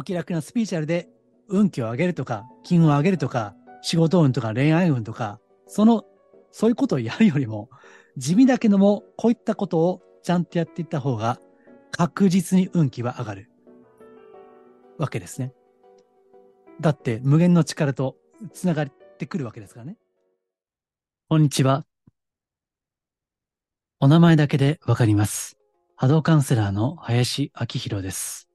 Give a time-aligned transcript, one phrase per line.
[0.00, 1.10] お気楽なスピーチャルで
[1.46, 6.04] 運気を上げるとか、金運を上げるとか、仕事運とか恋愛運とか、その、
[6.50, 7.68] そういうことをやるよりも、
[8.16, 11.38] 地味だけども、こういったことをちゃんとやっていった方が、
[11.90, 13.50] 確実に運気は上がる。
[14.96, 15.52] わけですね。
[16.80, 18.16] だって、無限の力と
[18.54, 18.88] 繋がっ
[19.18, 19.98] てくるわけですからね。
[21.28, 21.84] こんにちは。
[23.98, 25.58] お名前だけでわかります。
[25.94, 28.49] 波動カウンセラーの林明宏です。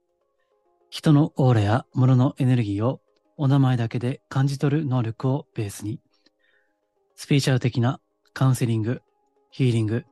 [0.96, 3.02] 人のオーラや物のエネルギーを
[3.36, 6.00] お名前だけで感じ取る能力をベースに、
[7.18, 8.00] スピーチャル的な
[8.32, 9.02] カウンセリング、
[9.52, 10.06] ヒーリング、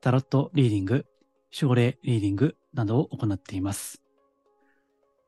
[0.00, 1.06] タロットリーディング、
[1.50, 4.00] 症例リーディングなどを行っています。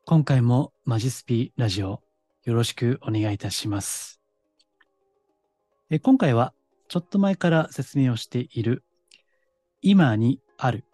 [0.06, 2.02] 今回もマジスピラジオ
[2.44, 4.20] よろしくお願いいたします。
[5.90, 6.54] え今回は
[6.86, 8.84] ちょっと前から説明をしている
[9.82, 10.84] 今にある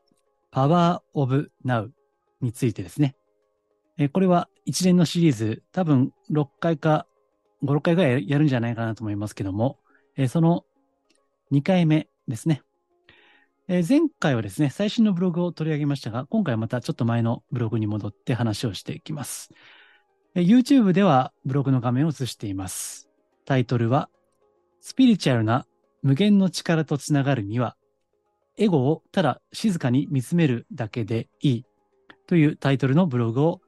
[0.51, 1.93] パワーオブナウ
[2.41, 3.15] についてですね。
[3.99, 7.07] えこれは一連のシリーズ多分6回か
[7.63, 9.79] 5、6回ぐらいやるんじゃないかなと思いますけども、
[10.17, 10.65] えその
[11.53, 12.63] 2回目ですね。
[13.69, 19.51] え前回はですね、最新のブログを取り上げましたが、今回はまたちょっと前のブログに戻って話をしていきます。
[20.35, 23.09] え YouTube ではブログの画面を映しています。
[23.45, 24.11] タイトルは、
[24.81, 25.67] スピリチュアルな
[26.03, 27.77] 無限の力とつながるには
[28.57, 31.65] エゴをただ静かに見つめるだけでいい
[32.29, 33.61] というタイトルのブログを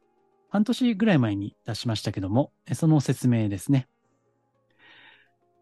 [0.51, 3.89] 半年ぐらい前に出しましたけども、その説明ですね。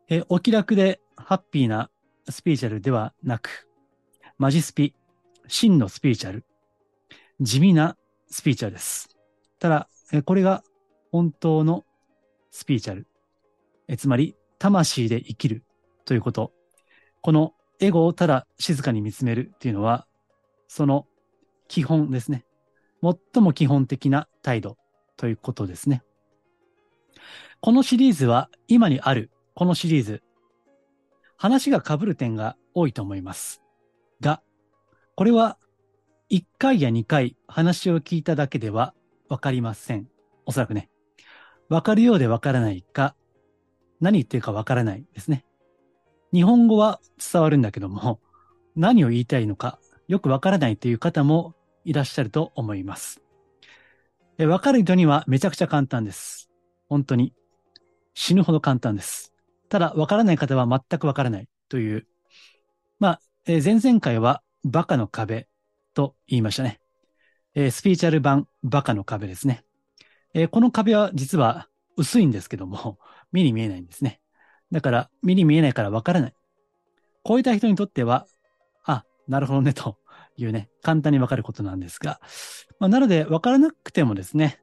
[0.09, 1.91] えお気楽でハッピーな
[2.29, 3.69] スピーチャルではなく、
[4.39, 4.95] マジスピ、
[5.49, 6.45] 真のスピーチャル、
[7.41, 7.97] 地味な
[8.29, 9.09] スピーチャルです。
[9.59, 9.89] ただ、
[10.25, 10.63] これが
[11.11, 11.85] 本当の
[12.51, 13.09] スピーチャル、
[13.97, 15.65] つまり魂で生きる
[16.05, 16.53] ということ。
[17.21, 20.07] このエゴをただ静かに見つめるっていうのは、
[20.69, 21.07] その
[21.67, 22.46] 基本ですね。
[23.35, 24.77] 最も基本的な態度
[25.17, 26.03] ということですね。
[27.61, 30.23] このシリーズは今にあるこのシリーズ、
[31.37, 33.63] 話が被る点が多いと思います。
[34.21, 34.43] が、
[35.15, 35.59] これは
[36.31, 38.93] 1回や2回話を聞いただけでは
[39.29, 40.09] わかりません。
[40.45, 40.91] おそらくね。
[41.69, 43.15] わかるようでわからないか、
[44.01, 45.45] 何言ってるかわからないですね。
[46.33, 47.01] 日本語は
[47.33, 48.21] 伝わるんだけども、
[48.75, 49.79] 何を言いたいのか
[50.09, 51.55] よくわからないという方も
[51.87, 53.23] いらっしゃると思います。
[54.39, 56.51] わかる人にはめちゃくちゃ簡単です。
[56.89, 57.33] 本当に。
[58.13, 59.33] 死ぬほど簡単です。
[59.69, 62.07] ただ、わからない方は全くわからないという。
[62.99, 65.47] まあ、え、前々回はバカの壁
[65.95, 66.81] と言いましたね。
[67.55, 69.65] え、スピーチャル版バカの壁ですね。
[70.35, 72.99] え、この壁は実は薄いんですけども、
[73.31, 74.21] 目に見えないんですね。
[74.73, 76.35] だから、目に見えないからわからない。
[77.23, 78.27] こういった人にとっては、
[78.85, 79.99] あ、なるほどね、と
[80.37, 82.21] いうね、簡単にわかることなんですが、
[82.79, 84.61] まあ、なので、わからなくてもですね、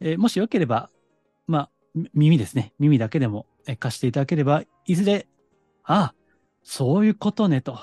[0.00, 0.90] えー、もしよければ、
[1.46, 1.70] まあ、
[2.14, 3.46] 耳ですね、耳だけでも
[3.78, 5.26] 貸していただければ、いずれ、
[5.84, 6.14] ああ、
[6.62, 7.78] そういうことね、と。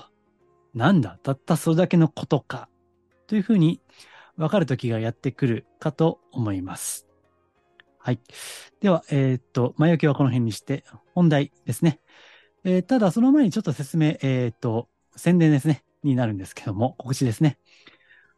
[0.74, 2.70] なんだ、たったそれだけのことか。
[3.26, 3.82] というふうに、
[4.38, 7.08] わかる時がやってくるかと思います。
[7.98, 8.20] はい。
[8.80, 12.00] では、えー、っと、前置きはこの辺にして、本題ですね。
[12.64, 17.58] えー、ただ、その前にちょっと説明、えー、っと、宣伝ですね、になるんですけども、告知ですね。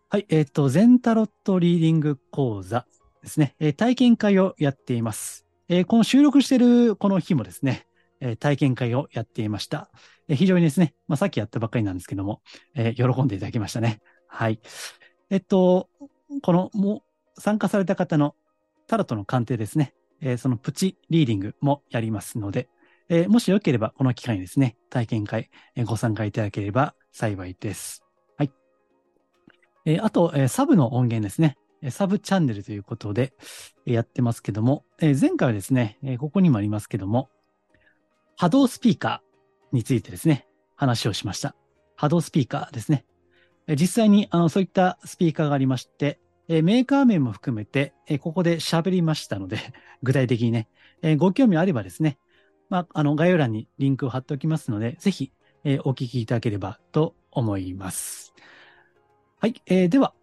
[0.10, 2.86] はい、えっと、全タロットリーディング講座
[3.22, 5.46] ですね、え体験会をやっています。
[5.68, 7.86] えこの収録してるこの日もですね、
[8.20, 9.92] え体験会をやっていました。
[10.28, 12.42] え非常にですね、まあ、さっきやったばっかりなんですけども、
[12.76, 14.02] え喜んでいただきましたね。
[14.28, 14.60] はい。
[15.30, 15.90] えっと、
[16.42, 17.04] この、も
[17.38, 18.36] う、参加された方の
[18.88, 19.94] タロットの鑑定ですね。
[20.22, 22.68] え、そのプチリーディングもやりますので、
[23.10, 28.04] え、もしよければこの機会にですね、体験会、え、ご参加いただければ幸いです。
[28.38, 28.52] はい。
[29.86, 31.58] えー、あと、えー、サブの音源ですね。
[31.92, 33.34] サブチャンネルということで、
[33.86, 37.30] えー、やってますけども、えー、前回はですね、えー、ここにもありますけども、
[38.36, 41.56] 波動スピーカーについてですね、話をしました。
[41.96, 43.06] 波動スピーカーですね。
[43.68, 49.60] えー、実際にあのそういったスピーカーがありまして、えメーカー名も含めて、えここで喋りましたので、
[50.02, 50.68] 具体的にね、
[51.04, 52.18] えご興味あればですね、
[52.70, 55.32] まあ、あの、概要欄にリンクを貼っておきますので、ぜひ、
[55.64, 58.34] えお聞きいただければと思います。
[59.40, 60.14] はい、えー、では、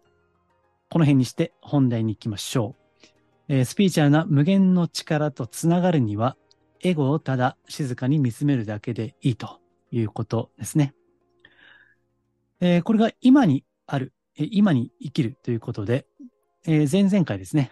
[0.89, 3.05] この辺にして本題に行きましょう。
[3.49, 6.37] えー、スピーチャルな無限の力とつながるには、
[6.81, 9.59] エゴをただ静かに見つめるだけでいいと
[9.91, 10.93] いうことですね。
[12.59, 16.05] えー、これが今にある、え今に生きるということで、
[16.65, 17.71] えー、前々回ですね、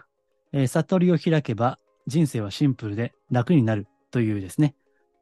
[0.52, 4.76] え、悟りを開けば人生はシンプルで楽になるというですね、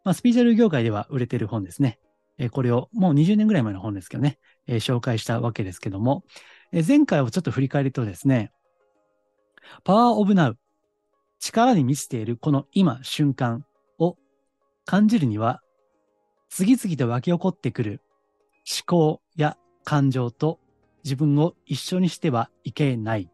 [0.03, 1.99] まあ、スピーチャル業界では売れてる本ですね。
[2.37, 6.23] え、これをもう20年ぐらい前の本ですけどね、え、紹介したわけですけども、
[6.71, 8.51] え、前回をちょっと振り返るとですね、
[9.83, 10.57] パワーオブナウ
[11.39, 13.65] 力に満ちているこの今瞬間
[13.97, 14.17] を
[14.85, 15.61] 感じるには、
[16.49, 18.01] 次々と湧き起こってくる
[18.69, 20.59] 思考や感情と
[21.03, 23.29] 自分を一緒にしてはいけない。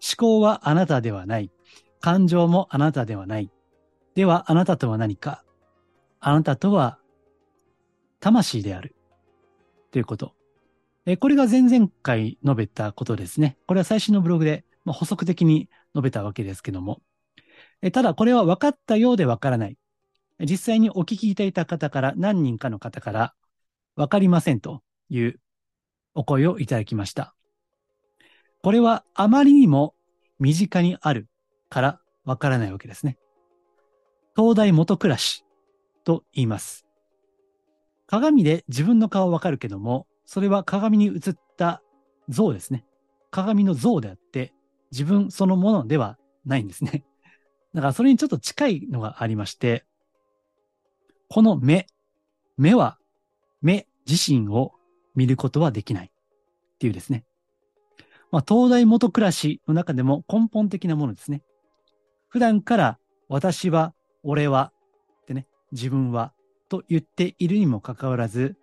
[0.00, 1.50] 思考はあなたではない。
[2.00, 3.50] 感情もあなたではない。
[4.14, 5.44] では、あなたとは何か
[6.26, 6.98] あなたとは
[8.24, 8.94] 魂である。
[9.90, 10.32] ということ。
[11.04, 13.58] えこれが前々回述べたことですね。
[13.66, 17.02] これは最新のブログで、まあ、補足的に述べたわけですけども。
[17.82, 19.76] えただ、これは分かったようで分からない。
[20.40, 23.34] 実際にお聞きいただいた方から、何人かの方から、
[23.94, 24.80] 分かりませんと
[25.10, 25.38] いう
[26.14, 27.34] お声をいただきました。
[28.62, 29.94] これはあまりにも
[30.38, 31.28] 身近にある
[31.68, 33.18] から分からないわけですね。
[34.34, 35.44] 東大元暮らし
[36.04, 36.83] と言います。
[38.06, 41.82] 鏡で自分の顔わかるけども、それは鏡に映った
[42.28, 42.84] 像ですね。
[43.30, 44.52] 鏡の像であって、
[44.90, 47.04] 自分そのものではないんですね。
[47.74, 49.84] だからそれにちょっと近いのがありまして、
[51.28, 51.86] この目、
[52.56, 52.98] 目は
[53.60, 54.72] 目自身を
[55.14, 56.10] 見ることはできないっ
[56.78, 57.24] ていうですね。
[58.30, 61.42] まあ、東大元暮らしの中でも根本的なものですね。
[62.28, 62.98] 普段から
[63.28, 64.72] 私は、俺は、
[65.22, 66.32] ってね、自分は、
[66.74, 68.56] と言っているにもかかわらず、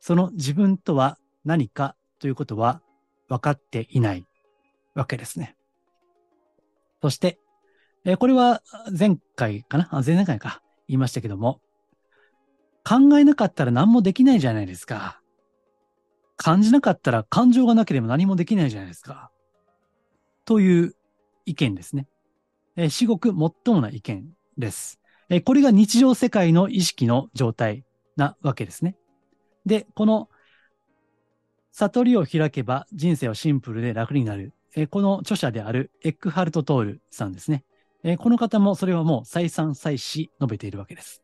[0.00, 2.82] その自分とは何かということは
[3.28, 4.26] 分かっていない
[4.94, 5.56] わけですね。
[7.00, 7.38] そして、
[8.04, 8.60] えこれは
[8.96, 9.88] 前回かな？
[10.04, 11.62] 前々回か言いましたけども、
[12.86, 15.22] 考えなかったら何もできないじゃないですか。
[16.36, 19.30] 感じなかったら感情がなければ何もできないじゃないですか。
[20.44, 20.94] という
[21.46, 22.08] 意見ですね。
[22.76, 24.28] えー、至極最もな意見
[24.58, 25.00] です。
[25.30, 27.84] え、これが日常世界の意識の状態
[28.16, 28.96] なわけですね。
[29.66, 30.28] で、この
[31.72, 34.52] 悟りを開けば人生はシンプルで楽になる。
[34.76, 37.64] え、この著者であるエックハルト・トールさんですね。
[38.04, 41.22] えこの方もそれはもう再三再四述べているわけです。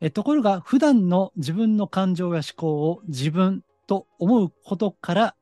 [0.00, 5.36] えところが、普段の自分の感情や思考を自分と思うことから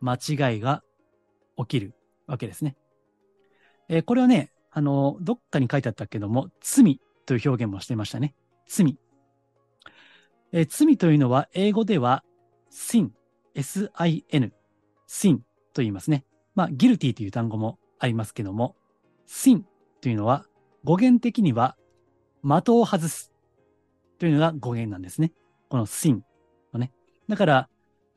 [0.00, 0.82] 間違いが
[1.58, 1.94] 起きる
[2.26, 2.74] わけですね。
[3.88, 8.34] え、これはね、あの、どっかに書いてあったけども、罪という表現もしていましたね。
[8.66, 8.98] 罪。
[10.52, 12.24] え、罪というのは、英語では
[12.72, 13.10] sin、
[13.54, 14.52] s-i-n、
[15.08, 15.36] sin
[15.72, 16.24] と言いますね。
[16.56, 18.74] まあ、guilty という単語もありますけども、
[19.28, 19.62] sin
[20.00, 20.44] というのは、
[20.82, 21.76] 語源的には、
[22.42, 23.32] 的を外す
[24.18, 25.32] というのが語源なんですね。
[25.68, 26.22] この sin
[26.72, 26.90] のね。
[27.28, 27.68] だから、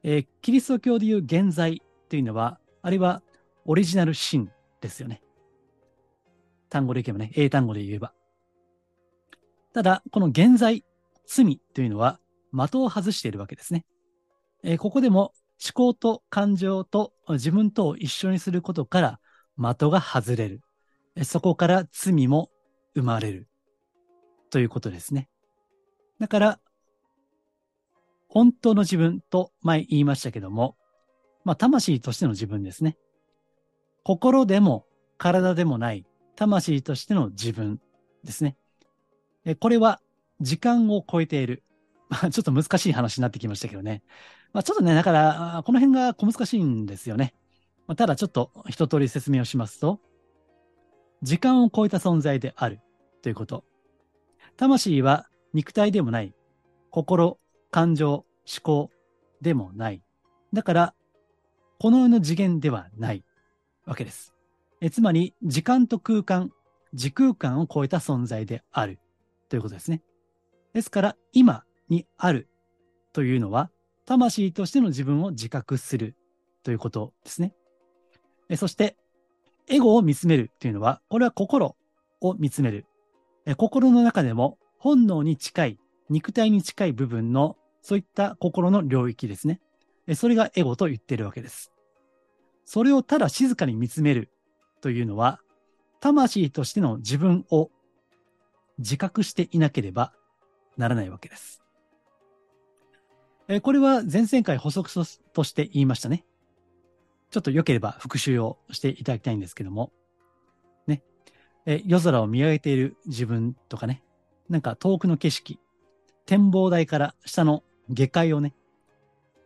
[0.01, 3.21] えー、キリスト教でいう現在というのは、あれは
[3.65, 4.49] オリジナルシン
[4.81, 5.21] ですよね。
[6.69, 8.13] 単語でいけばね、英単語で言えば。
[9.73, 10.83] ただ、この現在、
[11.25, 12.19] 罪というのは
[12.51, 13.85] 的を外しているわけですね。
[14.63, 15.33] えー、ここでも
[15.63, 19.19] 思考と感情と自分とを一緒にすることから
[19.57, 20.61] 的が外れる。
[21.23, 22.49] そこから罪も
[22.95, 23.47] 生まれる。
[24.49, 25.29] ということですね。
[26.19, 26.59] だから、
[28.27, 30.77] 本当の自分と前言いましたけども、
[31.43, 32.97] まあ、魂としての自分ですね。
[34.03, 34.85] 心でも
[35.17, 36.05] 体でもない
[36.37, 37.81] 魂としての自分
[38.23, 38.55] ですね。
[39.43, 39.99] えこれは
[40.39, 41.63] 時間を超えている。
[42.09, 44.03] ま、ちょっと難しい話になってきましたけどね。
[44.53, 47.33] まあ、ちょっとね、だから、この辺が小難しいんですよね。
[47.87, 49.99] まあ、ただちょっと一通り説明をしますと、
[51.23, 52.79] 時間を超えた存在である
[53.21, 53.65] ということ。
[54.55, 56.33] 魂は肉体でもない、
[56.91, 57.39] 心、
[57.71, 58.25] 感情、思
[58.61, 58.91] 考
[59.41, 60.01] でもない。
[60.53, 60.93] だから、
[61.79, 63.23] この世の次元ではない
[63.85, 64.36] わけです。
[64.79, 66.51] えつまり、時間と空間、
[66.93, 68.99] 時空間を超えた存在である
[69.49, 70.03] ということですね。
[70.73, 72.47] ですから、今にある
[73.11, 73.71] というのは、
[74.05, 76.15] 魂としての自分を自覚する
[76.63, 77.53] ということですね。
[78.49, 78.95] えそして、
[79.67, 81.75] エゴを見つめるというのは、これは心
[82.21, 82.85] を見つめる。
[83.45, 85.79] え心の中でも本能に近い、
[86.09, 89.59] 肉体に近い部分の、そういった心の領域ですね。
[90.05, 91.71] えそれがエゴと言っているわけです。
[92.63, 94.29] それをただ静かに見つめる
[94.81, 95.41] というのは、
[95.99, 97.71] 魂としての自分を
[98.77, 100.13] 自覚していなければ
[100.77, 101.61] ならないわけです。
[103.47, 104.91] えこれは前々回補足
[105.33, 106.25] として言いましたね。
[107.31, 109.91] ちょっと良ければ復習をしていただきたいんですけども、
[110.85, 111.01] ね。
[111.65, 114.03] え夜空を見上げている自分とかね、
[114.49, 115.59] なんか遠くの景色、
[116.25, 118.53] 展望台から下の下界をね、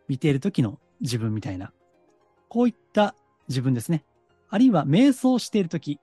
[0.08, 1.72] 見ている時の自分みたいな、
[2.48, 3.14] こういった
[3.48, 4.04] 自分ですね。
[4.52, 5.98] あるいは瞑想している時、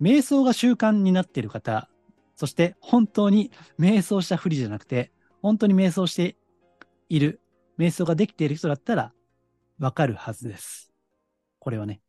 [0.00, 1.88] 瞑想が習慣になっている方、
[2.34, 6.36] そして本当に瞑想したふりじゃなくて、本当に瞑想して
[7.08, 7.40] いる、
[7.78, 9.12] 瞑想ができている人だったら
[9.78, 10.92] わかるはずです。
[11.60, 12.00] これはね、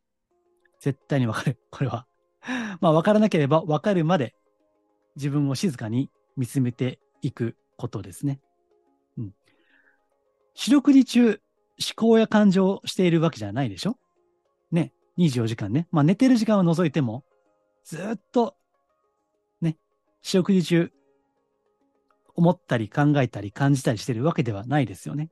[0.80, 1.56] 絶対にわかる。
[1.70, 2.08] これは。
[2.80, 4.34] まあ、わからなければわかるまで
[5.14, 8.40] 自分を静かに見つめていくことですね。
[9.18, 9.34] うん。
[10.54, 11.38] 四六時中、思
[11.94, 13.96] 考や感情をしているわけじゃないでしょ？
[14.72, 14.92] ね。
[15.18, 15.88] 24時間ね。
[15.90, 17.24] まあ、寝てる時間を除いても、
[17.84, 18.56] ずっと、
[19.60, 19.78] ね、
[20.22, 20.92] 四六時中、
[22.34, 25.30] 思ったり考えたり感じたりしてるわけではないですよね。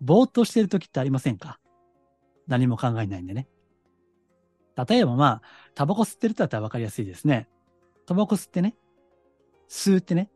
[0.00, 1.60] ぼーっとしてる時ってありませんか？
[2.46, 3.48] 何も考えないんでね。
[4.88, 5.42] 例えばまあ、
[5.74, 7.48] タバコ吸ってるとだったらわかりやすいですね。
[8.06, 8.76] タバコ吸ってね、
[9.68, 10.30] 吸ってね、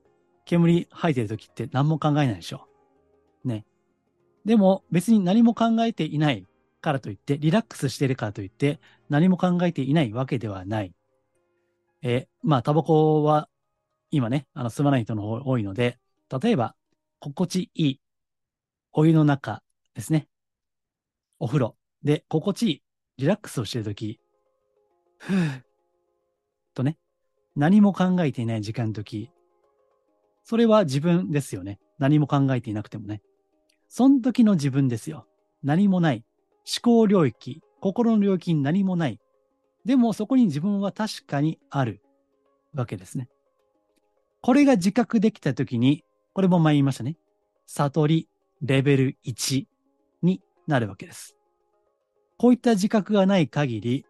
[0.45, 2.69] 煙吐いてる時って何も考えないでしょ。
[3.43, 3.65] ね。
[4.45, 6.47] でも別に何も考えていない
[6.85, 10.93] からといって、リラックスしているからといって、何も考えていないわけではない。
[12.03, 13.49] えまあ、タバコは
[14.11, 15.99] 今ね、あの、吸わない人の方多いので、
[16.43, 16.77] 例えば、
[17.21, 18.01] 心地いい
[18.93, 19.63] お湯の中
[19.95, 20.29] ですね。
[21.39, 22.83] お風呂で心地いい
[23.17, 24.21] リラックスをしているとき、
[25.17, 25.63] ふぅ、
[26.75, 26.99] とね、
[27.57, 29.31] 何も考えていない時間のとき、
[30.43, 31.81] それは自分ですよね。
[31.99, 33.23] 何も考えていなくてもね。
[33.89, 35.27] その時の自分ですよ。
[35.63, 36.25] 何もない。
[36.67, 39.21] 思考領域、心の領域に何もない。
[39.85, 42.01] でもそこに自分は確かにある
[42.75, 43.29] わけですね。
[44.41, 47.17] これが自覚できたときに、これも前言いましたね。
[47.67, 48.29] 悟り
[48.63, 49.65] レベル1
[50.23, 51.37] になるわけです。
[52.39, 54.07] こういった自覚がない限り、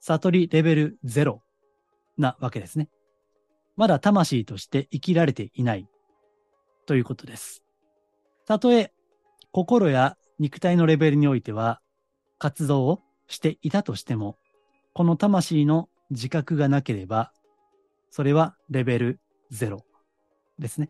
[0.00, 1.40] 悟りレベル0
[2.16, 2.88] なわけですね。
[3.76, 5.86] まだ魂として生きられていない
[6.86, 7.62] ということです。
[8.46, 8.92] たとえ
[9.52, 11.82] 心や肉体のレベルにおいては
[12.38, 14.38] 活動をしていたとしても、
[14.94, 17.30] この魂の自覚がなければ、
[18.10, 19.20] それはレベル
[19.52, 19.80] 0
[20.58, 20.88] ですね。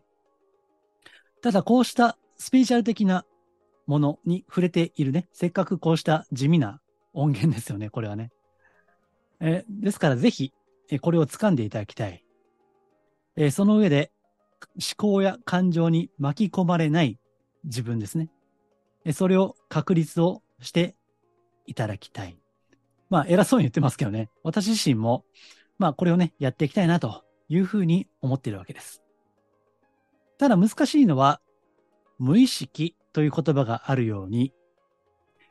[1.41, 3.25] ただこうしたスピリチュアル的な
[3.87, 6.79] ものに触れているね、せっかくこうした地味な
[7.13, 8.31] 音源ですよね、これはね。
[9.41, 10.53] えですからぜひ、
[10.89, 12.23] えこれを掴んでいただきたい。
[13.35, 14.13] えその上で、
[14.75, 17.19] 思考や感情に巻き込まれない
[17.65, 18.29] 自分ですね。
[19.11, 20.95] それを確立をして
[21.65, 22.37] いただきたい。
[23.09, 25.25] まあ、偉そうに言ってますけどね、私自身も、
[25.79, 29.01] まあ、これをね、やっていきたいなというふうに思っているわけです。
[30.37, 31.41] ただ難しいのは、
[32.19, 34.53] 無意識という言葉があるように、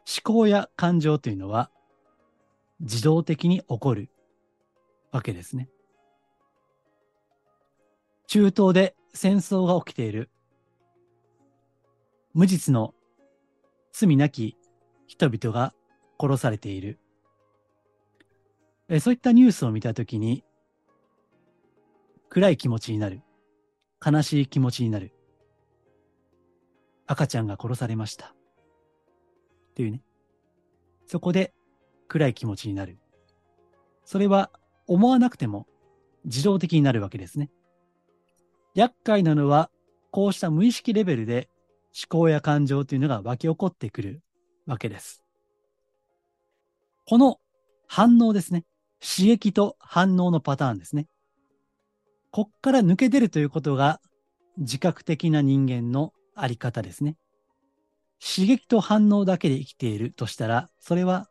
[0.07, 1.71] 思考や感情というのは
[2.80, 4.09] 自動的に起こる
[5.12, 5.69] わけですね。
[8.26, 10.30] 中東で戦争が起きている。
[12.33, 12.95] 無実の
[13.93, 14.57] 罪なき
[15.07, 15.75] 人々が
[16.19, 16.99] 殺されている。
[19.01, 20.45] そういったニュースを見たときに、
[22.29, 23.23] 暗い気持ちになる。
[24.05, 25.13] 悲しい気持ちになる。
[27.07, 28.27] 赤ちゃんが殺されました。
[28.27, 28.31] っ
[29.75, 30.03] ていうね。
[31.07, 31.53] そこで
[32.09, 32.99] 暗い気持ちになる。
[34.05, 34.51] それは
[34.87, 35.67] 思わなくても
[36.25, 37.51] 自動的になるわけですね。
[38.75, 39.71] 厄介なのは、
[40.13, 41.50] こうした無意識レベルで
[41.97, 44.23] 思考や感情というのが湧き起こってくる
[44.67, 45.23] わけです。
[47.07, 47.39] この
[47.87, 48.65] 反応ですね。
[49.01, 51.07] 刺激と反応のパターンですね。
[52.31, 54.01] こっから抜け出るということが
[54.59, 57.17] 自覚的な人間のあり方ですね。
[58.21, 61.29] 刺激と反応だけで生きているとしたら、それは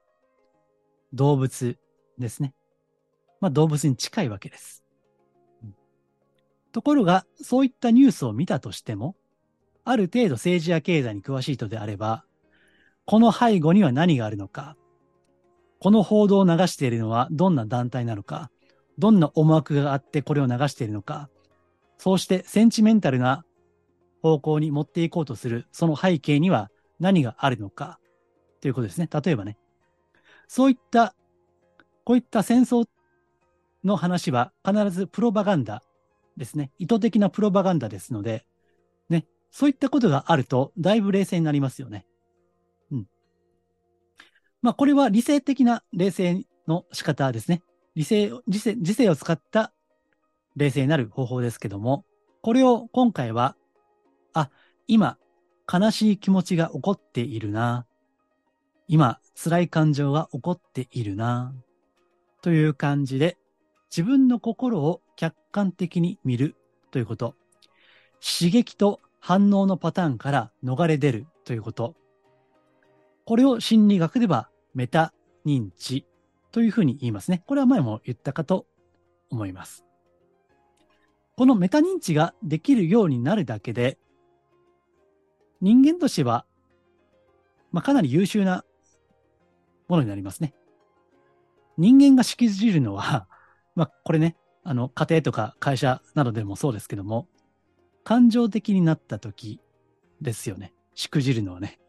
[1.14, 1.78] 動物
[2.18, 2.54] ですね。
[3.40, 4.84] まあ動物に近いわけです。
[6.72, 9.16] ところが、そういったニュースを見たとしても、
[9.86, 12.26] ある程度政治や経済に詳しい人であれば、
[13.06, 14.76] この背後には何があるのか、
[15.80, 18.52] この報道を流しているのはどんな団体なのか、
[18.98, 21.30] どんな思惑があってこれを流しているのか、
[21.98, 23.46] そうしてセンチメンタルな
[24.22, 26.70] 方向に持っていこうとする、その背景には
[27.00, 28.00] 何があるのか、
[28.62, 29.10] ということですね。
[29.12, 29.58] 例えばね。
[30.48, 31.16] そういった、
[32.04, 32.88] こういった戦争
[33.84, 35.82] の話は必ずプロパガンダ
[36.38, 36.72] ですね。
[36.78, 38.46] 意図的なプロパガンダですので、
[39.52, 42.06] そういったことがあると、だいぶ冷静になりますよね。
[42.92, 43.08] うん。
[44.62, 47.62] まあ、これは理性的な冷静の仕方ですね。
[47.96, 49.74] 理性、理性、理性を使った
[50.56, 52.06] 冷静になる方法ですけども、
[52.42, 53.56] これを今回は
[54.34, 54.50] あ、
[54.88, 55.18] 今、
[55.72, 57.86] 悲しい気持ちが起こっているな。
[58.88, 61.54] 今、辛い感情が起こっているな。
[62.42, 63.38] という感じで、
[63.92, 66.56] 自分の心を客観的に見る
[66.92, 67.36] ということ。
[68.22, 71.96] 刺激と反応のパターンから逃れ出るということ。
[73.26, 75.14] これを心理学ではメタ
[75.46, 76.06] 認知
[76.52, 77.44] というふうに言いますね。
[77.46, 78.66] これは前も言ったかと
[79.30, 79.86] 思います。
[81.38, 83.98] このメタ認知ができるようになるだけで、
[85.62, 86.46] 人間としては、
[87.72, 88.66] まあ、かなり優秀な
[89.88, 90.54] ものになりますね。
[91.78, 93.28] 人間がしくじるのは、
[93.76, 97.28] まあ、これね、あの、家庭とか会社などでもそうですけども、
[98.10, 99.62] 感情的になった時
[100.20, 100.74] ですよね。
[100.96, 101.80] しくじるのはね。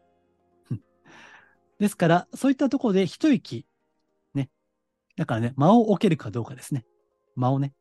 [1.79, 3.65] ですから、そういったところで一息、
[4.35, 4.51] ね。
[5.15, 6.85] だからね、間を置けるかどうかですね。
[7.35, 7.73] 間をね。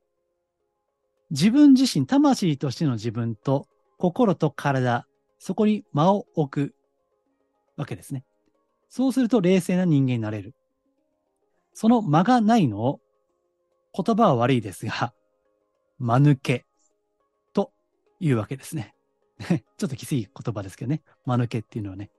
[1.30, 3.68] 自分自身、魂としての自分と
[3.98, 5.06] 心と体、
[5.38, 6.74] そこに間を置く
[7.76, 8.24] わけですね。
[8.88, 10.54] そうすると冷静な人間になれる。
[11.74, 13.02] その間がないのを、
[13.92, 15.12] 言葉は悪いですが、
[15.98, 16.64] 間抜け
[18.20, 18.94] いうわけですね。
[19.78, 21.02] ちょっときつい言葉ですけどね。
[21.24, 22.10] 間抜けっていうのはね。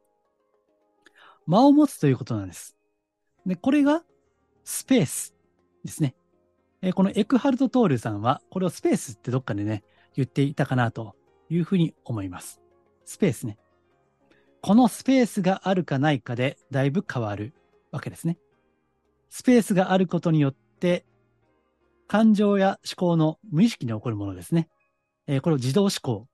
[1.45, 2.77] 間を持つということなんです。
[3.45, 4.03] で、これが
[4.63, 5.35] スペース
[5.83, 6.15] ですね。
[6.81, 9.83] えこのエクハルト・トールさんは、これをスペースってどっかでね、
[10.15, 11.15] 言っていたかなと
[11.49, 12.61] いうふうに思います。
[13.05, 13.57] スペースね。
[14.61, 17.53] このスペースがあるかないかでだいぶ変わる
[17.91, 18.37] わけですね。
[19.29, 21.05] スペースがあることによって、
[22.07, 24.67] 感情や思考の無意識に起こるものですね。
[25.27, 26.27] えー、これを自動思考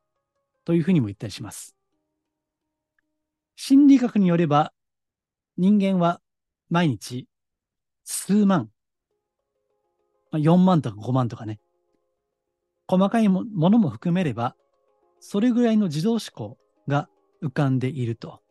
[0.66, 1.76] というふうにも言ったりします。
[3.56, 4.74] 心理学によれば、
[5.58, 6.22] 人間は
[6.70, 7.28] 毎日
[8.04, 8.70] 数万、
[10.32, 11.60] まあ4万とか5万とかね、
[12.88, 14.56] 細かいものも含めれば、
[15.20, 17.10] それぐらいの自動思考が
[17.44, 18.42] 浮かんでいると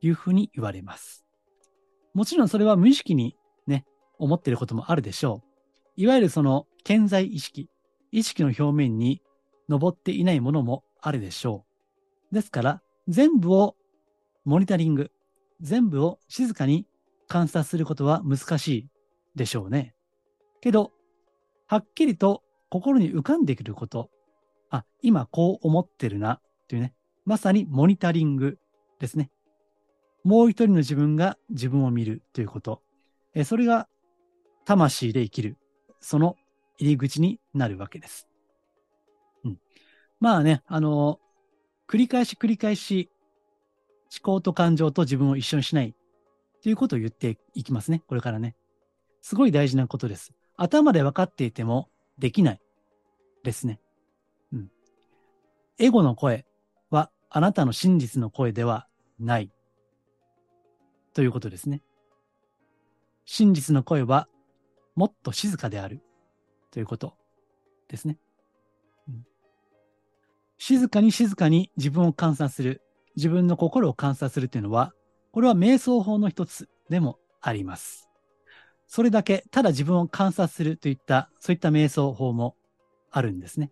[0.00, 1.24] いうふうに言われます。
[2.14, 3.84] もちろんそれは無意識にね、
[4.18, 6.00] 思っていることもあるでしょう。
[6.00, 7.68] いわゆるその健在意識、
[8.10, 9.22] 意識の表面に
[9.68, 11.64] 登っていないものもあるでしょ
[12.32, 12.34] う。
[12.34, 13.76] ですから、全部を
[14.44, 15.10] モニタリング、
[15.60, 16.86] 全部を静かに
[17.28, 18.88] 観察することは難しい
[19.34, 19.94] でしょうね。
[20.60, 20.92] けど、
[21.66, 24.10] はっきりと心に浮かんでくること、
[24.70, 26.94] あ、今こう思ってるな、というね、
[27.24, 28.58] まさにモニタリング
[28.98, 29.30] ですね。
[30.24, 32.82] もう一人の自分が自分を見るということ。
[33.34, 33.88] えそれが
[34.64, 35.56] 魂で生きる、
[36.00, 36.36] その
[36.78, 38.28] 入り口になるわけです。
[39.46, 39.58] うん。
[40.20, 41.20] まあね、あの、
[41.88, 43.10] 繰り返し繰り返し
[44.12, 45.94] 思考と感情と自分を一緒にしない
[46.62, 48.02] ということを言っていきますね。
[48.06, 48.56] これからね。
[49.22, 50.32] すごい大事なことです。
[50.56, 52.60] 頭で分かっていてもできない
[53.42, 53.80] ですね。
[54.52, 54.70] うん。
[55.78, 56.46] エゴの声
[56.90, 59.50] は、あなたの真実の声ではない
[61.12, 61.82] ということですね。
[63.24, 64.28] 真実の声は
[64.94, 66.02] もっと静かである
[66.70, 67.14] ということ
[67.88, 68.18] ですね。
[70.58, 72.82] 静かに静かに自分を観察する、
[73.16, 74.92] 自分の心を観察するというのは、
[75.32, 78.08] これは瞑想法の一つでもあります。
[78.86, 82.56] それだけ、ただ自分を観察するといった、そういった瞑想法も
[83.10, 83.70] あるんですね。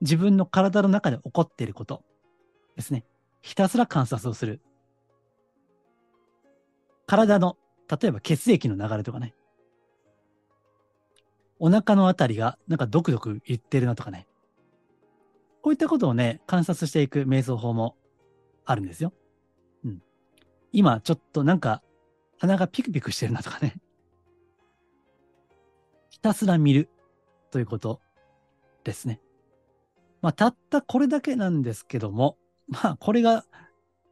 [0.00, 2.02] 自分の体の中で起こっていること、
[2.78, 3.04] ですね。
[3.42, 4.60] ひたすら観察をする。
[7.06, 7.56] 体の、
[8.00, 9.34] 例えば血液の流れとかね。
[11.58, 14.28] お腹のあたりがなんかドクドク言ってるなとかね。
[15.62, 17.96] こういったことをね、観察していく瞑想法も
[18.64, 19.12] あるんですよ。
[19.84, 20.02] うん。
[20.72, 21.82] 今ちょっとなんか
[22.38, 23.76] 鼻がピクピクしてるなとかね。
[26.10, 26.88] ひたすら見る
[27.50, 28.00] ということ
[28.84, 29.20] ですね。
[30.20, 33.44] まあ、たったこれだけなんですけども、まあ、これが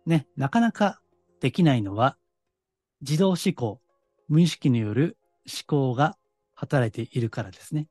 [0.07, 1.01] ね、なかなか
[1.41, 2.17] できないのは、
[3.01, 3.81] 自動思考、
[4.29, 6.17] 無意識による思考が
[6.55, 7.89] 働いているからですね。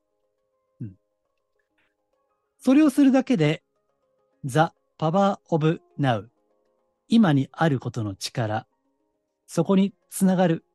[2.66, 3.62] それをするだけで、
[4.44, 6.26] The Power of Now、
[7.08, 8.66] 今にあることの力、
[9.46, 10.66] そこにつながる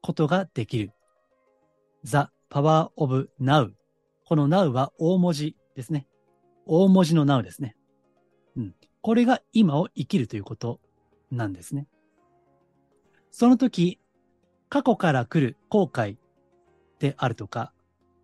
[0.00, 0.94] ことができる。
[2.04, 3.70] The Power of Now。
[4.24, 6.06] この Now は大文字ですね。
[6.64, 7.76] 大文字の Now ですね。
[8.56, 8.74] うん。
[9.02, 10.80] これが今を生きるということ
[11.30, 11.86] なんですね。
[13.30, 14.00] その時、
[14.70, 16.16] 過去から来る後悔
[16.98, 17.74] であるとか、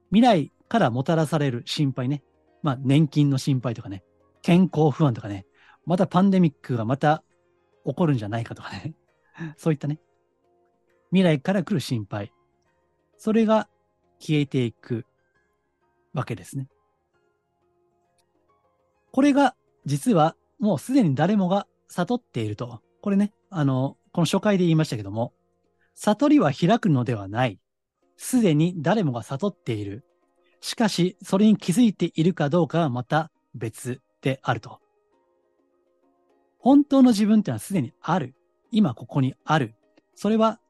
[0.09, 2.23] 未来からもたらされる心配ね。
[2.67, 4.03] まあ、年金の心配とかね、
[4.43, 5.47] 健康不安とかね、
[5.85, 7.23] またパンデミックがまた
[7.87, 8.97] 起こるんじゃないかとかね。
[9.57, 10.01] そういったね、
[11.11, 12.33] 未来から来る心配。
[13.19, 13.69] それが
[14.19, 15.07] 消えていく
[16.13, 16.69] わけですね。
[19.13, 22.83] これが実はもうすでに誰もが悟っていると。
[23.01, 25.33] これね、あの、この初回で言いましたけども、
[25.95, 27.61] 悟りは開くのではない。
[28.17, 30.05] すでに誰もが悟っている。
[30.61, 34.81] しかし、それに気づいているかどうかはまた別であると。
[36.59, 38.35] 本当の自分っていうのはすでにある。
[38.73, 39.75] 今ここにある。
[40.15, 40.61] それは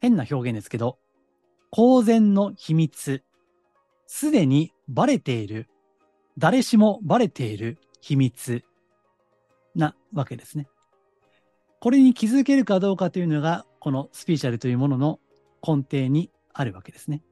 [0.00, 0.98] 変な表現ですけど、
[1.70, 3.24] 公然の秘密。
[4.06, 5.68] すでにバレている。
[6.38, 8.64] 誰しもバレている秘密
[9.74, 10.68] なわけですね。
[11.80, 15.20] これに気づけるかどうかというのが、このスピーチャルというものの
[15.66, 17.22] 根底にあるわけですね。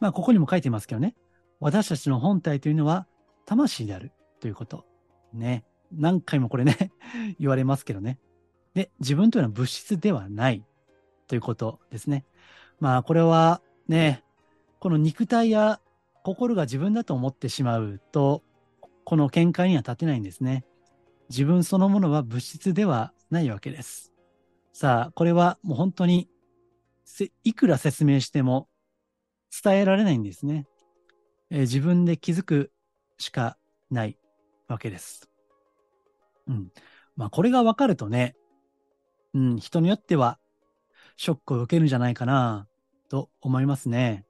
[0.00, 1.14] まあ、ここにも書いてますけどね。
[1.60, 3.06] 私たちの本体というのは
[3.44, 4.84] 魂であるということ。
[5.32, 5.64] ね。
[5.92, 6.92] 何回もこれね
[7.38, 8.18] 言われますけどね。
[8.74, 10.64] で、自分というのは物質ではない
[11.26, 12.24] ということですね。
[12.78, 14.24] まあ、これはね、
[14.78, 15.80] この肉体や
[16.22, 18.42] 心が自分だと思ってしまうと、
[19.04, 20.64] この見解には立てないんですね。
[21.28, 24.12] 自分そのものは物質ではないわけです。
[24.72, 26.28] さあ、これはもう本当に、
[27.44, 28.68] いくら説明しても
[29.62, 30.66] 伝えられないんですね。
[31.50, 32.72] えー、自分で気づく
[33.18, 33.56] しか
[33.90, 34.16] ない
[34.68, 35.28] わけです。
[36.46, 36.72] うん。
[37.16, 38.36] まあ、これがわかるとね、
[39.34, 40.38] うん、人によっては
[41.16, 42.66] ショックを受けるんじゃないかな
[43.08, 44.24] と思いますね。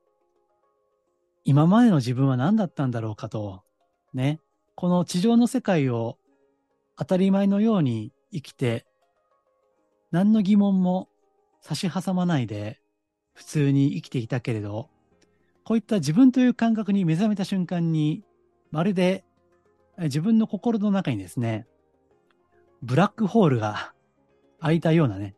[1.45, 3.63] 今までの自分は何だったんだろうかと、
[4.13, 4.41] ね、
[4.75, 6.19] この地上の世界を
[6.97, 8.87] 当たり前のように生きて、
[10.11, 11.09] 何の疑問も
[11.61, 12.81] 差し挟まないで
[13.35, 14.91] 普通に生きていたけれど、
[15.71, 18.25] こういった自分という感覚に目覚めた瞬間に、
[18.73, 19.23] まるで
[20.01, 21.65] 自分の心の中にですね、
[22.83, 23.93] ブラックホールが
[24.59, 25.37] 開いたようなね、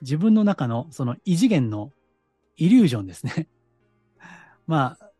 [0.00, 1.92] 自分の中のその異次元の
[2.56, 3.48] イリュージョンですね。
[4.66, 5.10] まあ、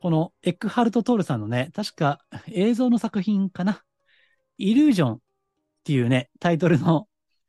[0.00, 3.84] このエックハルト・トールさんのね、確か映像の作品かな。
[4.56, 5.18] イリュージョンっ
[5.84, 7.06] ていうね、タイトルの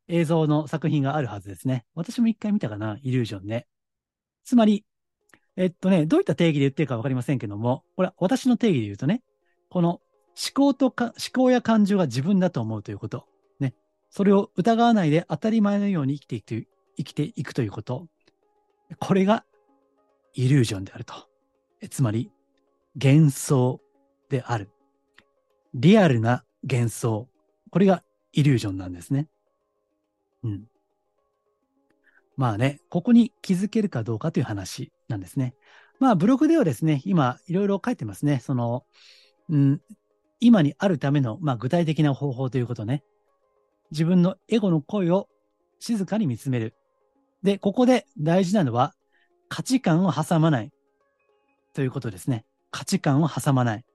[0.10, 1.86] 映像の作品があるはずですね。
[1.96, 3.68] 私も一回見たかな、イリュージョンね。
[4.44, 4.84] つまり、
[5.58, 9.24] えっとね、どういった定義で言ってるかわかりませんけども、これは私の定義で言うとね、
[9.70, 10.02] この思
[10.54, 13.26] 考とか、思考や感情が自分だと思うということ。
[13.60, 13.74] ね。
[14.10, 18.08] それを疑わないで当たり前のように生きていく生きていくということ。
[19.00, 19.46] これが
[20.34, 21.14] イリュージョンであると。
[21.90, 22.32] つまり、
[23.02, 23.82] 幻想
[24.30, 24.70] である。
[25.74, 27.30] リアルな幻想。
[27.70, 29.28] これがイリュージョンなんですね。
[30.44, 30.68] うん。
[32.38, 35.56] まあね、ここに気づけるかどうかという話なんですね。
[36.00, 38.40] まあ、ブログではですね、今、いろいろ書いてますね。
[38.42, 38.84] その、
[39.50, 39.82] うん、
[40.40, 43.04] 今にあるための、まあ、具体的な方法ということね。
[43.92, 45.28] 自分のエゴの声を
[45.80, 46.76] 静かに見つめる。
[47.44, 48.94] で、ここで大事なのは、
[49.48, 50.72] 価値観を挟まない
[51.74, 52.46] ということですね。
[52.72, 53.86] 価値観を挟まない。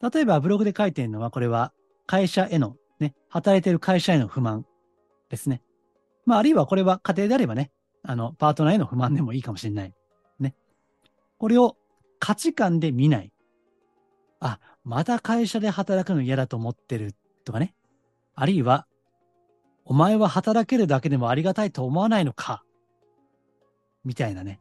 [0.00, 1.72] 例えば、ブログで書いてるのは、これは
[2.06, 4.64] 会社への、ね、働いてる会社への不満
[5.28, 5.60] ですね。
[6.28, 7.70] まあ、あるいはこれは家庭であればね、
[8.02, 9.94] あの、パートナーへの不満でもいいかもしれない。
[10.38, 10.54] ね。
[11.38, 11.78] これを
[12.18, 13.32] 価値観で見ない。
[14.38, 17.14] あ、また会社で働くの嫌だと思ってる
[17.46, 17.74] とかね。
[18.34, 18.86] あるいは、
[19.86, 22.62] お前は働けるだけでもありがたいと思わないのか
[24.04, 24.60] みたいなね。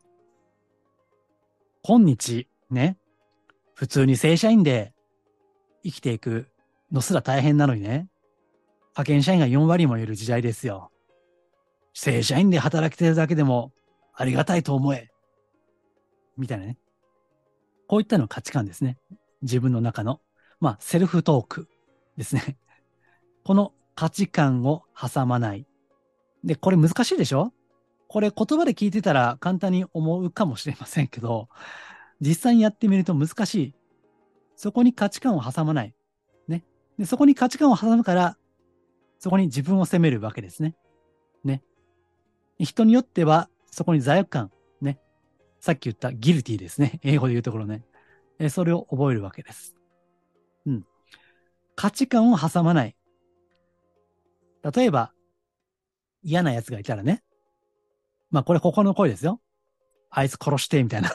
[1.83, 2.97] 今日、ね、
[3.73, 4.93] 普通に正社員で
[5.83, 6.47] 生きていく
[6.93, 8.07] のすら大変なのにね、
[8.91, 10.91] 派遣社員が4割もいる時代ですよ。
[11.99, 13.71] 正社員で働けてるだけでも
[14.13, 15.09] ありがたいと思え。
[16.37, 16.77] みたいなね。
[17.87, 18.99] こういったの価値観ですね。
[19.41, 20.21] 自分の中の、
[20.59, 21.67] まあ、セルフトーク
[22.15, 22.55] ですね。
[23.43, 25.65] この価値観を挟まない。
[26.43, 27.51] で、これ難しいでしょ？
[28.07, 31.49] これ言葉で聞いてたら簡単に思うかもしれませんけど、
[32.21, 33.73] 実際にやってみると難しい。
[34.55, 35.95] そこに価値観を挟まない。
[36.47, 36.63] ね。
[36.99, 38.37] で、そこに価値観を挟むから、
[39.17, 40.69] そこに自分を責めるわけですね。
[40.69, 40.75] ね。
[42.59, 44.99] 人によっては、そこに罪悪感、ね。
[45.59, 46.99] さっき言ったギルティですね。
[47.03, 47.83] 英語で言うところね。
[48.39, 49.75] えそれを覚えるわけです。
[50.65, 50.85] うん。
[51.75, 52.95] 価値観を挟まない。
[54.75, 55.13] 例えば、
[56.23, 57.23] 嫌な奴がいたらね。
[58.31, 59.41] まあこれここの声ですよ。
[60.09, 61.09] あいつ殺して、みたいな。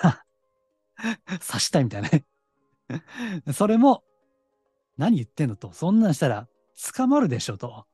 [1.46, 2.24] 刺したいみたいなね。
[3.52, 4.04] それも、
[4.96, 6.48] 何言ってんのと、そんなんしたら
[6.94, 7.86] 捕まるでしょと。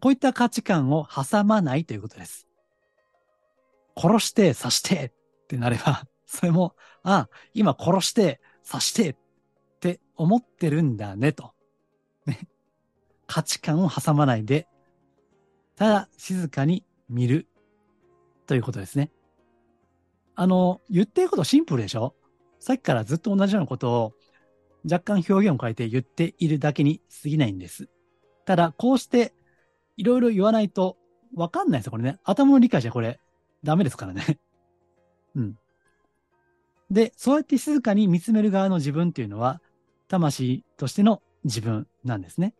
[0.00, 2.48] こういった価値観を挟まないということです。
[3.96, 9.16] 殺して刺してってなれば、 それも、ああ、今殺して刺してっ
[9.80, 11.52] て思ってるんだねと。
[12.26, 12.48] ね。
[13.26, 14.66] 価値観を挟まないで、
[15.76, 17.48] ただ静かに見る
[18.46, 19.10] ということですね。
[20.34, 22.14] あの、言ってることシンプルでしょ？
[22.58, 24.14] さっきからずっと同じようなことを
[24.90, 27.88] 若干表現を変えて言っているだけに過ぎないんです。
[28.44, 29.34] ただ、こうして
[29.96, 30.96] いろいろ言わないと
[31.34, 32.18] わかんないですよ、これね。
[32.24, 33.20] 頭の理解じゃこれ
[33.62, 34.38] ダメですからね。
[35.34, 35.58] うん。
[36.90, 39.60] で、そうやって静かに見つめる側の自分っていうのは、
[40.08, 42.54] 魂としての自分なんですね。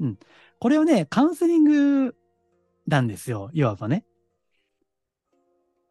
[0.00, 0.18] うん。
[0.58, 2.16] これをね、カウンセリング
[2.86, 3.50] なんですよ。
[3.52, 4.04] いわばね。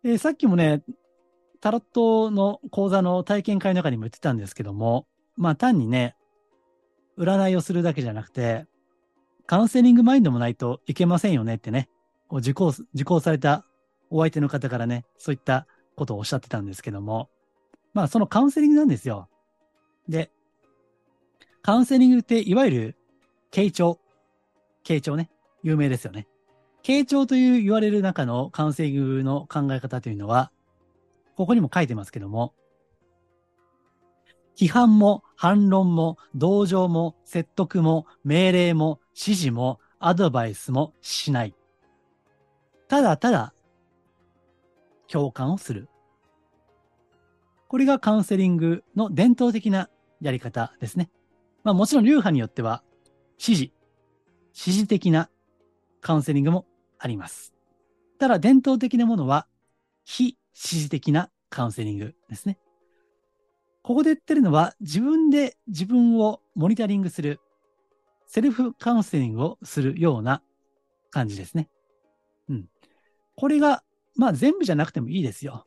[0.04, 0.84] え、さっきもね、
[1.60, 6.16] タロットの講座の体験会の中にも言ってたんですけども、まあ単にね、
[7.18, 8.66] 占いをするだけじゃなくて、
[9.46, 11.90] カウンセリングマインドもないといけませんよねってね、
[12.32, 13.66] 受講、受講された
[14.10, 17.30] お相手の方からね、そういったことをおっしゃってたんですけども、
[17.94, 19.28] まあそのカウンセリングなんですよ。
[20.08, 20.32] で、
[21.62, 22.98] カウンセリングっていわゆる
[23.52, 24.00] 傾聴。
[24.84, 25.30] 傾聴ね。
[25.62, 26.28] 有名ですよね。
[26.84, 30.52] 傾聴という言われる中のカウンセリングの考え方というのは、
[31.36, 32.54] ここにも書いてますけども、
[34.56, 41.54] 批判も反論も同情も説得も命令も指示もアドバイスもしない。
[42.88, 43.54] ただただ
[45.12, 45.90] 共感をする。
[47.68, 49.90] これがカウンセリングの伝統的な
[50.22, 51.10] やり方ですね。
[51.66, 52.82] まあもちろん流派によっては
[53.38, 53.74] 指示、
[54.54, 55.30] 指示的な
[56.00, 56.66] カウンセリングも
[57.00, 57.54] あります。
[58.18, 59.46] ただ伝統的なものは
[60.06, 62.58] 非指示的なカウンセリングですね。
[63.84, 67.42] ここで言ってるのは自分で自分をモニタリングする、
[68.26, 70.42] セルフカウンセリングをするような
[71.12, 71.70] 感じですね。
[72.50, 72.66] うん。
[73.36, 73.84] これが、
[74.16, 75.66] まあ全部じゃなくてもいいですよ。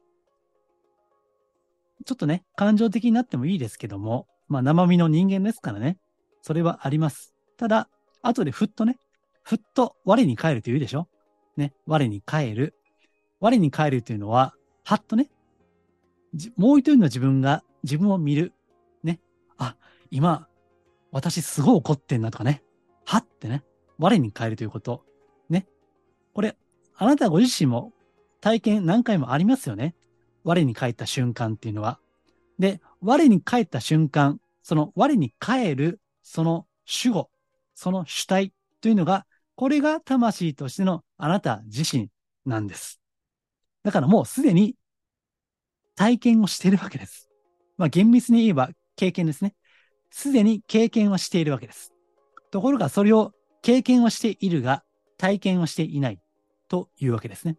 [2.07, 5.99] ちょっとね、感情的になってもいいですけども、まあ生身の人間ですからね、
[6.41, 7.35] それはあります。
[7.59, 7.91] ただ、
[8.23, 8.99] 後でふっとね、
[9.43, 11.07] ふっと我に返ると言うでしょ？
[11.57, 12.75] ね、我に返る。
[13.41, 15.29] 我に返るというのは、はっとね、
[16.57, 18.53] もう一人の自分が自分を見る。
[19.05, 19.21] ね。
[19.57, 19.77] あ、
[20.11, 20.49] 今、
[21.13, 22.63] 私すごい怒ってんなとかね。
[23.05, 23.63] はってね。
[23.99, 25.05] 我に変えるということ。
[25.49, 25.67] ね。
[26.35, 26.59] これ、
[26.97, 27.93] あなたご自身も
[28.41, 29.95] 体験何回もありますよね。
[30.43, 32.01] 我に帰った瞬間っていうのは。
[32.59, 37.31] で、我に帰った瞬間、その我に帰る、その主語、
[37.75, 42.09] その主体というのが、これが魂としてのあなた自身
[42.45, 43.01] なんです。
[43.85, 44.75] だからもうすでに
[45.95, 47.26] 体験をしているわけです。
[47.77, 49.55] まあ、厳密に言えば経験ですね。
[50.11, 51.93] すでに経験はしているわけです。
[52.51, 54.83] ところが、それを経験はしているが、
[55.19, 56.21] 体験はしていない
[56.69, 57.59] というわけですね。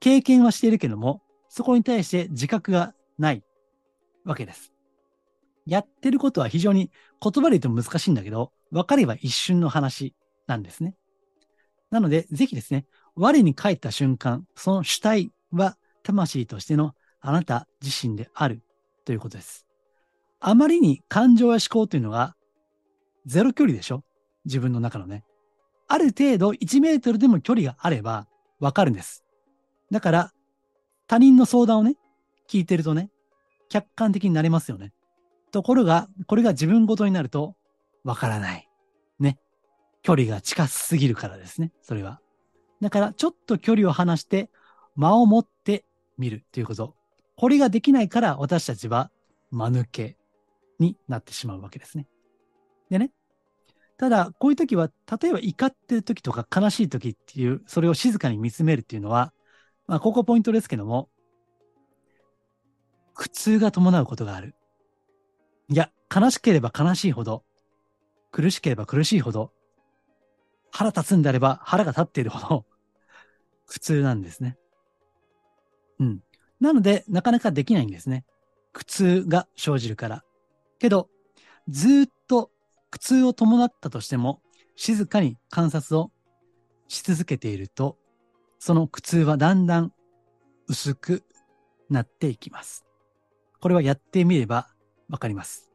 [0.00, 3.42] 経験はしているけども、そこに対して自覚がない
[4.24, 4.72] わけです。
[5.66, 6.90] やってることは非常に
[7.22, 10.14] 言葉で言うと難しいんだけど、分かれば一瞬の話
[10.46, 10.94] なんですね。
[11.90, 18.62] なので、ぜひですね、我に帰った瞬間、その主体は魂としてのあなた自身である
[19.04, 19.66] ということです。
[20.40, 22.36] あまりに感情や思考というのが
[23.26, 24.02] ゼロ距離でしょ？
[24.44, 25.24] 自分の中のね。
[25.88, 28.26] ある程度1メートルでも距離があれば
[28.60, 29.24] わかるんです。
[29.90, 30.32] だから
[31.06, 31.96] 他人の相談をね、
[32.48, 33.10] 聞いてるとね、
[33.68, 34.92] 客観的になれますよね。
[35.50, 37.54] ところが、これが自分ごとになると
[38.02, 38.68] わからない。
[39.18, 39.38] ね。
[40.02, 41.72] 距離が近すぎるからですね。
[41.82, 42.20] それは。
[42.80, 44.50] だから、ちょっと距離を離して
[44.96, 45.84] 間を持って
[46.18, 46.94] みるということ。
[47.36, 49.10] これができないから私たちは
[49.50, 50.16] 間抜け
[50.78, 52.06] になってしまうわけですね。
[52.90, 53.10] でね。
[53.96, 59.32] ただ、こういう時は、例えば怒ってる時とか悲しい時っていう、それを静かに見つめるっていうのは、
[59.86, 61.08] まあ、ここポイントですけども、
[63.14, 64.54] 苦痛が伴うことがある。
[65.68, 67.44] いや、悲しければ悲しいほど、
[68.32, 69.52] 苦しければ苦しいほど、
[70.72, 72.66] 腹立つんであれば腹が立っているほど、
[73.66, 74.58] 苦痛なんですね。
[76.00, 76.20] うん。
[76.64, 78.24] なので、なかなかできないんですね。
[78.72, 80.24] 苦痛が生じるから。
[80.78, 81.10] けど、
[81.68, 82.50] ずっと
[82.90, 84.40] 苦痛を伴ったとしても、
[84.74, 86.10] 静かに観察を
[86.88, 87.98] し続けていると、
[88.58, 89.92] その苦痛はだんだん
[90.66, 91.22] 薄く
[91.90, 92.86] なっていきます。
[93.60, 94.68] これはやってみれば
[95.10, 95.70] わかります。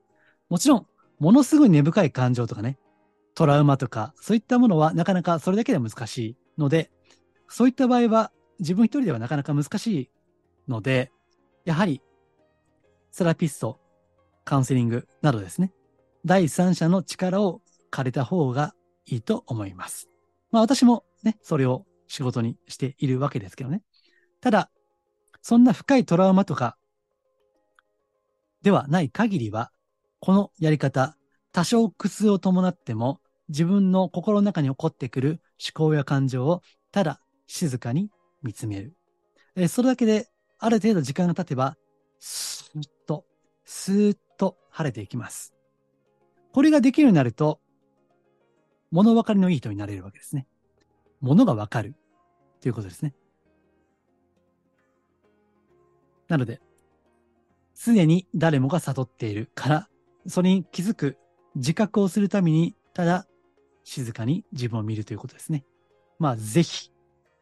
[0.49, 0.87] もちろん、
[1.19, 2.79] ものすごい根深い感情とかね、
[3.35, 6.89] トラウマとか、そういったものはなかなかそれだけでは難しいので、
[7.47, 10.09] そういった場合は自分一人ではなかなか難しい
[10.69, 11.11] ので、
[11.65, 12.01] やはり、
[13.11, 13.79] セラピスト、
[14.45, 15.73] カウンセリングなどですね、
[16.25, 18.73] 第三者の力を借りた方が
[19.05, 20.07] いいと思います。
[20.51, 23.81] まあ私もね、それを仕事にしているわけですけどね。
[24.41, 24.71] ただ、
[25.41, 26.77] そんな深いトラウマとか
[28.61, 29.71] ではない限りは、
[30.19, 31.17] このやり方、
[31.51, 38.11] 多少苦痛を伴っても、自分の心の中に起こってくる思考や感情をただ静かに
[38.43, 38.95] 見つめる。
[39.55, 41.77] えそれだけである程度時間が経てば、
[42.19, 43.25] スーッと、
[43.63, 45.53] スーッと晴れていきます。
[46.51, 47.59] これができるようになると、
[48.91, 50.47] 物分かりのいい人になれるわけですね。
[51.21, 51.95] 物が分かる
[52.59, 53.13] ということですね。
[56.27, 56.61] なので、
[57.73, 59.89] すでに誰もが悟っているから、
[60.27, 61.17] それに気づく
[61.55, 63.25] 自覚をするために、ただ
[63.83, 65.63] 静かに自分を見るということですね。
[66.19, 66.91] まあ、ぜひ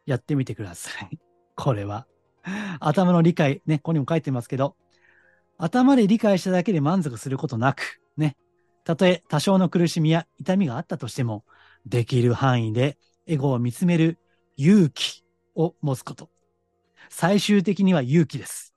[0.06, 1.18] やってみてください。
[1.56, 2.06] これは。
[2.80, 4.76] 頭の理解、ね、ここにも書いてますけど、
[5.58, 8.36] 頭で理解しただけで満足することなく、ね、
[8.84, 11.44] たとえ多少の苦しみや痛みがあったとしても、
[11.86, 14.18] できる範囲でエゴを見つめる
[14.56, 15.24] 勇気
[15.54, 16.30] を持つこと。
[17.10, 18.74] 最終的には勇気です。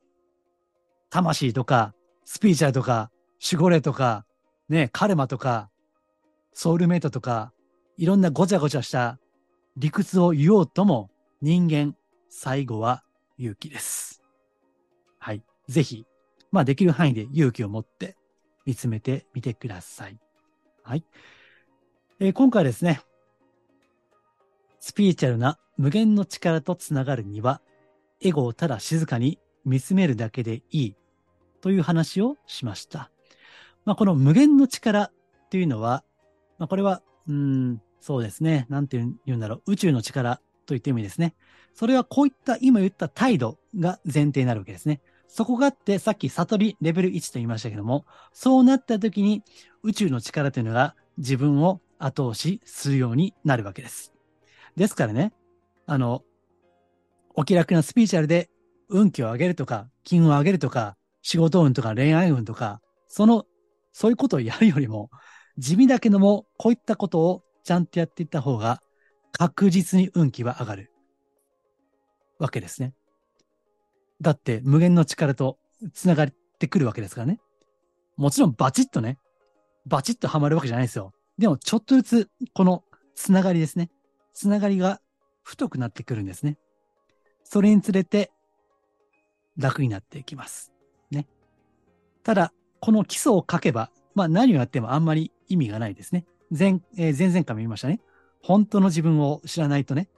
[1.10, 1.94] 魂とか、
[2.26, 3.12] スピーチャーとか、
[3.44, 4.26] 守護霊とか、
[4.70, 5.70] ね、カルマとか、
[6.54, 7.54] ソウルメイトとか、
[7.98, 9.20] いろんなごちゃごちゃした
[9.78, 11.10] 理屈を言おうとも、
[11.42, 11.96] 人間、
[12.30, 13.04] 最後は
[13.42, 14.22] 勇気です。
[15.18, 15.44] はい。
[15.68, 16.06] ぜひ、
[16.52, 18.16] まあできる範囲で勇気を持って
[18.66, 20.18] 見つめてみてください。
[20.84, 21.04] はい。
[22.20, 23.02] えー今回ですね、
[24.80, 27.62] スピリチュアルな無限の力とつながるには、
[28.22, 30.96] エゴをただ静かに見つめるだけでいい
[31.62, 33.10] という話をしました。
[33.86, 35.12] まあ、この無限の力っ
[35.50, 36.04] ていうのは、
[36.60, 38.68] まあ、これは、うん、そうですね。
[38.70, 39.72] なんて言うんだろう。
[39.72, 41.36] 宇宙の力と言ってもいいですね。
[41.74, 45.02] それはこういった今言った態度が前提になるわけですね。
[45.28, 49.44] そこがあって、さっき悟りレベル1と言いましたけども、そうなった時に
[49.84, 54.14] 宇宙の力というのが自分を後押しするようになるわけです。
[54.76, 55.34] ですからね、
[55.86, 56.24] あの、
[57.34, 58.50] お気楽なスピーチャルで
[58.90, 63.46] 運気を上げるとか、金運を上げるとか、仕事運とか恋愛運とか、その、
[63.94, 65.10] そういうことをやるよりも、
[65.58, 68.82] 地味だけども、こういったことをちゃんとやっていった方が、
[69.32, 70.92] 確実に運気は上がる。
[72.40, 72.94] わけですね。
[74.20, 75.58] だって、無限の力と
[75.94, 77.40] 繋がってくるわけですからね。
[78.18, 79.18] もちろん、バチッとね、
[79.86, 81.14] バチッとはまるわけじゃないですよ。
[81.38, 82.84] でも、ちょっとずつ、この
[83.16, 83.90] 繋がりですね。
[84.34, 85.02] 繋がりが
[85.44, 86.58] 太くなってくるんですね。
[87.44, 88.32] それにつれて
[89.58, 90.72] 楽になっていきます。
[91.10, 91.28] ね。
[92.24, 96.26] ただ、この基礎を書けば、まあ何をやってもあんまり意味がないですね。
[96.50, 98.02] 前、えー前々回も言いましたね。
[98.44, 100.10] 本当の自分を知らないとね、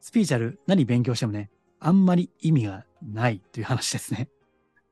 [0.00, 4.28] スピーチャル何勉強してもね、あんまり意味がないという話ですね。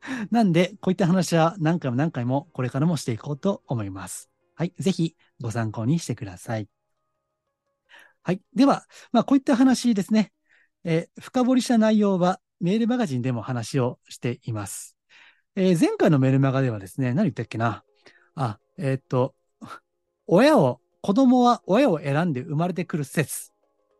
[0.30, 4.30] なんで、こういった話は何回も何回もこれからもしていこうと思います。
[4.54, 4.72] はい。
[4.78, 6.68] ぜひご参考にしてください。
[8.22, 8.40] はい。
[8.54, 10.32] では、まあこういった話ですね。
[10.84, 14.96] えー深掘りした内容はメールマガジンでも話をしています。
[15.56, 17.82] えー前回のメールマガではですね、何言ったっけな
[18.34, 19.34] あ、えーっと、
[20.26, 23.52] 親を、子供は親を選んで生まれてくる説。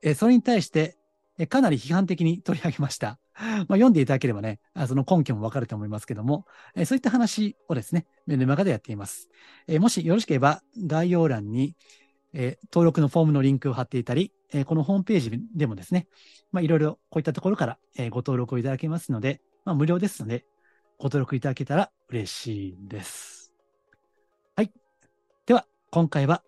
[0.03, 0.99] えそれに対して、
[1.38, 3.21] えかなり批判的に取り上げました。
[3.38, 9.29] まあ、読んでいただければね、あその根拠もわかると思いますけども、えそういった話をですね、メルマガでやっています。
[9.69, 11.77] えもしよろしければ、概要欄に、
[12.33, 16.09] え登録のフォームのリンクを貼っていたり、えこのホームページでもですね、
[16.51, 20.45] まあ、いろいろこういったところから、えご登録をいただけますので、まあ、無料ですので、
[20.99, 23.53] ご登録いただけたら嬉しいです。
[24.57, 24.73] はい。
[25.47, 26.42] では、今回は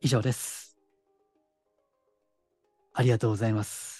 [0.00, 0.76] 以上です。
[2.94, 3.97] ありがとうございます。